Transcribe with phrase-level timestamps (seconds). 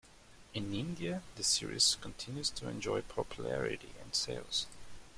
[0.55, 4.65] In India, the Series continues to enjoy popularity and sales.